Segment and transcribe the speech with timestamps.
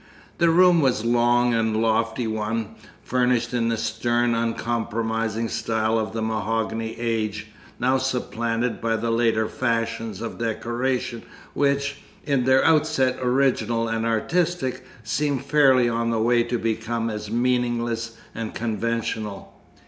[0.39, 6.11] The room was a long and lofty one, furnished in the stern uncompromising style of
[6.11, 11.21] the Mahogany Age, now supplanted by the later fashions of decoration
[11.53, 17.29] which, in their outset original and artistic, seem fairly on the way to become as
[17.29, 19.53] meaningless and conventional.